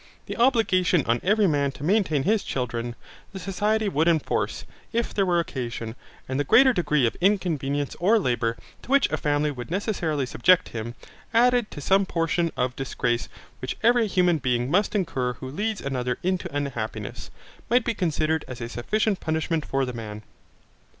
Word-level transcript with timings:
The 0.25 0.35
obligation 0.35 1.05
on 1.05 1.19
every 1.21 1.45
man 1.45 1.71
to 1.73 1.83
maintain 1.83 2.23
his 2.23 2.41
children, 2.43 2.95
the 3.33 3.37
society 3.39 3.87
would 3.87 4.07
enforce, 4.07 4.65
if 4.91 5.13
there 5.13 5.27
were 5.27 5.39
occasion; 5.39 5.95
and 6.27 6.39
the 6.39 6.43
greater 6.43 6.73
degree 6.73 7.05
of 7.05 7.15
inconvenience 7.21 7.93
or 7.99 8.17
labour, 8.17 8.57
to 8.81 8.89
which 8.89 9.07
a 9.11 9.17
family 9.17 9.51
would 9.51 9.69
necessarily 9.69 10.25
subject 10.25 10.69
him, 10.69 10.95
added 11.35 11.69
to 11.69 11.81
some 11.81 12.07
portion 12.07 12.51
of 12.57 12.75
disgrace 12.75 13.29
which 13.59 13.77
every 13.83 14.07
human 14.07 14.39
being 14.39 14.71
must 14.71 14.95
incur 14.95 15.33
who 15.33 15.47
leads 15.51 15.81
another 15.81 16.17
into 16.23 16.51
unhappiness, 16.51 17.29
might 17.69 17.85
be 17.85 17.93
considered 17.93 18.43
as 18.47 18.59
a 18.59 18.69
sufficient 18.69 19.19
punishment 19.19 19.63
for 19.63 19.85
the 19.85 19.93
man. 19.93 20.23